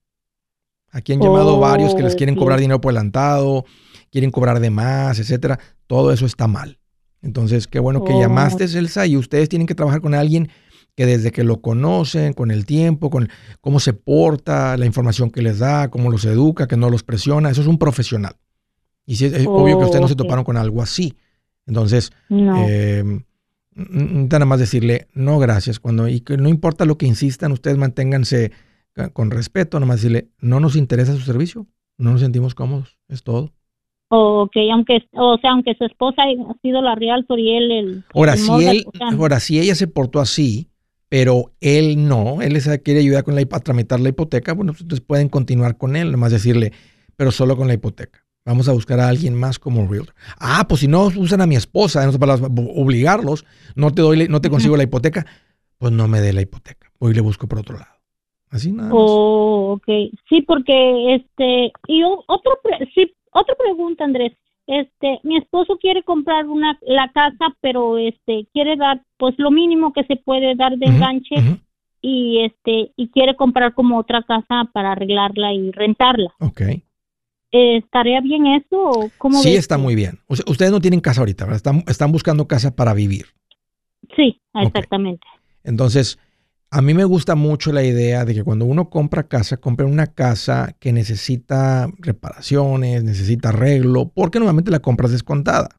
[0.91, 3.65] Aquí han llamado Oh, varios que les quieren cobrar dinero por adelantado,
[4.11, 5.59] quieren cobrar de más, etcétera.
[5.87, 6.79] Todo eso está mal.
[7.23, 8.19] Entonces, qué bueno que Oh.
[8.21, 10.49] llamaste, Elsa, y ustedes tienen que trabajar con alguien
[10.97, 13.29] que desde que lo conocen, con el tiempo, con
[13.61, 17.51] cómo se porta, la información que les da, cómo los educa, que no los presiona,
[17.51, 18.35] eso es un profesional.
[19.07, 20.19] Y sí, es obvio que ustedes no se Ok.
[20.19, 21.17] toparon con algo así.
[21.67, 22.99] Entonces, no eh,
[23.77, 27.77] n- nada más decirle no gracias cuando y que no importa lo que insistan ustedes
[27.79, 28.51] manténganse
[29.09, 31.67] con respeto nomás decirle no nos interesa su servicio
[31.99, 33.53] no nos sentimos cómodos es todo
[34.09, 38.35] okay aunque o sea aunque su esposa ha sido la realtor y él el ahora
[38.35, 40.69] el si él o sea, ahora si ella se portó así
[41.09, 44.83] pero él no él les quiere ayudar con la, a tramitar la hipoteca bueno pues
[44.83, 46.73] entonces pueden continuar con él nomás decirle
[47.17, 50.15] pero solo con la hipoteca Vamos a buscar a alguien más como realtor.
[50.39, 53.45] Ah, pues si no usan a mi esposa, en otras palabras, obligarlos,
[53.75, 55.27] no te doy, no te consigo la hipoteca,
[55.79, 56.91] pues no me dé la hipoteca.
[56.99, 58.00] Voy y le busco por otro lado.
[58.51, 58.99] Así nada más.
[58.99, 60.11] Oh, okay.
[60.29, 64.33] Sí, porque este y otro pre- sí, otra pregunta, Andrés.
[64.67, 69.93] Este, mi esposo quiere comprar una la casa, pero este quiere dar pues lo mínimo
[69.93, 71.35] que se puede dar de enganche
[72.03, 76.33] y este y quiere comprar como otra casa para arreglarla y rentarla.
[76.41, 76.61] Ok.
[77.53, 80.21] Eh, ¿Estaría bien eso o cómo Sí, ves está muy bien.
[80.29, 81.57] O sea, ustedes no tienen casa ahorita, ¿verdad?
[81.57, 83.27] Están, están buscando casa para vivir.
[84.15, 84.67] Sí, Ok.
[84.67, 85.27] exactamente.
[85.65, 86.19] Entonces,
[86.73, 90.07] a mí me gusta mucho la idea de que cuando uno compra casa, compre una
[90.07, 95.71] casa que necesita reparaciones, necesita arreglo, porque normalmente la compras descontada.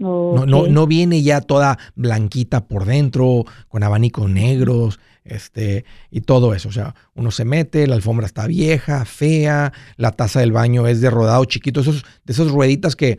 [0.00, 6.54] No, no, no viene ya toda blanquita por dentro, con abanicos negros, este, y todo
[6.54, 6.68] eso.
[6.68, 11.00] O sea, uno se mete, la alfombra está vieja, fea, la taza del baño es
[11.00, 13.18] de rodado chiquito, esos, de esas rueditas que,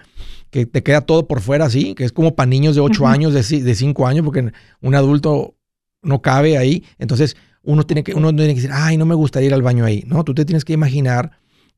[0.51, 3.12] que te queda todo por fuera así, que es como para niños de 8 Ujú.
[3.12, 4.51] años, de, de 5 años, porque
[4.82, 5.55] un adulto
[6.01, 6.83] no cabe ahí.
[6.97, 9.85] Entonces, uno tiene que, uno tiene que decir, ay, no me gustaría ir al baño
[9.85, 10.03] ahí.
[10.07, 11.31] No, tú te tienes que imaginar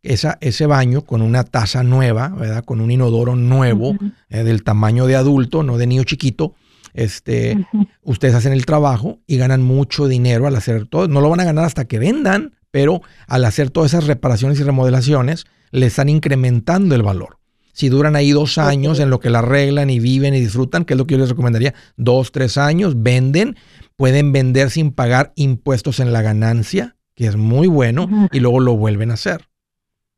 [0.04, 2.64] esa, ese baño con una taza nueva, ¿verdad?
[2.64, 3.96] Con un inodoro nuevo,
[4.30, 6.56] eh, del tamaño de adulto, no de niño chiquito.
[6.94, 7.66] Este,
[8.04, 11.08] ustedes hacen el trabajo y ganan mucho dinero al hacer todo.
[11.08, 14.64] No lo van a ganar hasta que vendan, pero al hacer todas esas reparaciones y
[14.64, 17.41] remodelaciones, le están incrementando el valor.
[17.74, 20.94] Si duran ahí dos años en lo que la arreglan y viven y disfrutan, que
[20.94, 23.56] es lo que yo les recomendaría, dos, tres años, venden,
[23.96, 28.76] pueden vender sin pagar impuestos en la ganancia, que es muy bueno, y luego lo
[28.76, 29.48] vuelven a hacer.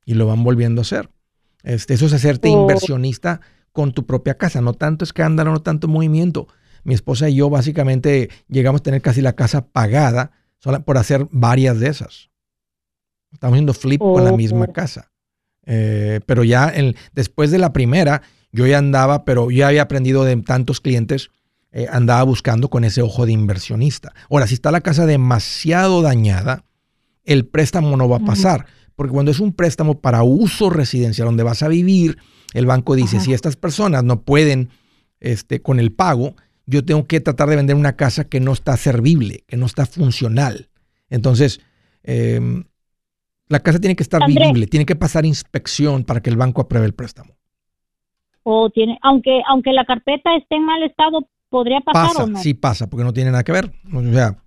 [0.05, 1.09] Y lo van volviendo a hacer.
[1.63, 2.61] Este, eso es hacerte Oh.
[2.61, 3.39] inversionista
[3.71, 6.47] con tu propia casa, no tanto escándalo, no tanto movimiento.
[6.83, 11.27] Mi esposa y yo básicamente llegamos a tener casi la casa pagada sola- por hacer
[11.31, 12.29] varias de esas.
[13.31, 15.11] Estamos haciendo flip con la misma casa.
[15.65, 19.83] Eh, pero ya el- después de la primera, yo ya andaba, pero yo ya había
[19.83, 21.29] aprendido de tantos clientes,
[21.71, 24.13] eh, andaba buscando con ese ojo de inversionista.
[24.29, 26.63] Ahora, si está la casa demasiado dañada,
[27.25, 28.65] el préstamo no va a pasar.
[28.95, 32.17] Porque cuando es un préstamo para uso residencial, donde vas a vivir,
[32.53, 33.25] el banco dice, Ajá.
[33.25, 34.69] si estas personas no pueden
[35.19, 36.35] este, con el pago,
[36.67, 39.85] yo tengo que tratar de vender una casa que no está servible, que no está
[39.87, 40.69] funcional.
[41.09, 41.59] Entonces,
[42.03, 42.65] em,
[43.49, 44.39] la casa tiene que estar Andrés.
[44.47, 47.35] vivible, tiene que pasar inspección para que el banco apruebe el préstamo.
[48.43, 52.39] O tiene, aunque, aunque la carpeta esté en mal estado, podría pasar Pasa, o no.
[52.39, 53.71] sí pasa, porque no tiene nada que ver.
[53.93, 54.37] O sea,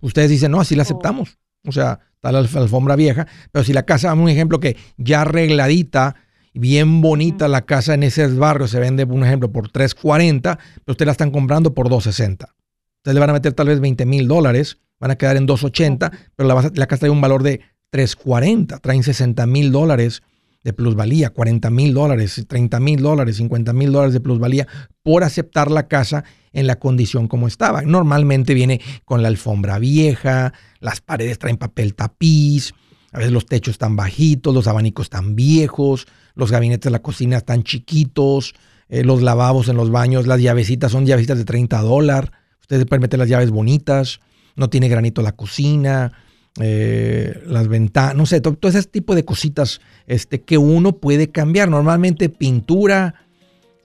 [0.00, 1.38] ustedes dicen, no, así la aceptamos.
[1.64, 5.22] O sea, está la alf- alfombra vieja, pero si la casa, un ejemplo que ya
[5.22, 6.16] arregladita,
[6.52, 11.06] bien bonita la casa en ese barrio se vende, un ejemplo, por 340, pero ustedes
[11.06, 12.54] la están comprando por 260.
[12.98, 16.10] Ustedes le van a meter tal vez 20 mil dólares, van a quedar en 280,
[16.34, 17.60] pero la, vas a- la casa trae un valor de
[17.96, 20.22] 340, traen 60 mil dólares
[20.62, 24.66] de plusvalía, 40 mil dólares, 30 mil dólares, 50 mil dólares de plusvalía
[25.02, 27.80] por aceptar la casa en la condición como estaba.
[27.82, 32.74] Normalmente viene con la alfombra vieja, las paredes traen papel tapiz,
[33.12, 37.38] a veces los techos están bajitos, los abanicos están viejos, los gabinetes de la cocina
[37.38, 38.54] están chiquitos,
[38.90, 42.30] eh, los lavabos en los baños, las llavecitas son llavecitas de 30 dólares,
[42.60, 44.20] ustedes pueden meter las llaves bonitas,
[44.54, 46.12] no tiene granito la cocina,
[46.60, 51.30] eh, las ventanas, no sé, to- todo, ese tipo de cositas este, que uno puede
[51.30, 51.68] cambiar.
[51.68, 53.14] Normalmente pintura,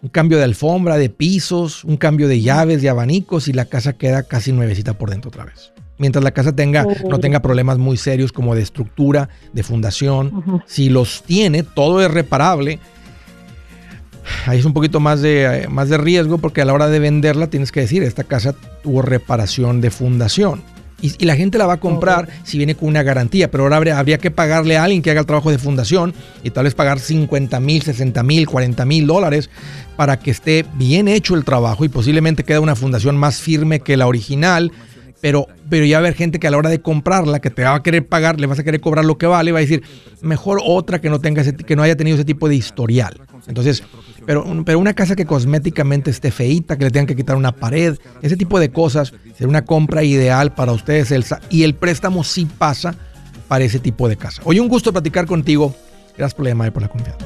[0.02, 3.94] un cambio de alfombra, de pisos, un cambio de llaves, de abanicos y la casa
[3.94, 5.72] queda casi nuevecita por dentro otra vez.
[5.98, 10.64] Mientras la casa tenga, no tenga problemas muy serios como de estructura, de fundación.
[10.66, 12.80] Si los tiene, todo es reparable.
[14.46, 17.48] Ahí es un poquito más de, más de riesgo porque a la hora de venderla
[17.48, 18.54] tienes que decir, esta casa
[18.84, 20.62] tuvo reparación de fundación.
[21.02, 23.78] Y, y la gente la va a comprar si viene con una garantía, pero ahora
[23.78, 26.76] habría, habría que pagarle a alguien que haga el trabajo de fundación y tal vez
[26.76, 29.50] pagar 50 mil, 60 mil, 40 mil dólares
[29.96, 33.98] para que esté bien hecho el trabajo y posiblemente quede una fundación más firme que
[33.98, 34.72] la original.
[35.22, 37.64] Pero, pero ya va a haber gente que a la hora de comprarla, que te
[37.64, 39.84] va a querer pagar, le vas a querer cobrar lo que vale, va a decir,
[40.22, 43.20] mejor otra que no tenga ese- que no haya tenido ese tipo de historial.
[43.48, 43.84] Entonces,
[44.26, 47.98] pero, pero una casa que cosméticamente esté feíta, que le tengan que quitar una pared,
[48.22, 51.40] ese tipo de cosas, sería una compra ideal para ustedes, Elsa.
[51.50, 52.96] Y el préstamo sí pasa
[53.48, 54.42] para ese tipo de casa.
[54.46, 55.76] Oye, un gusto platicar contigo.
[56.18, 57.26] Gracias por la llamada y por la confianza.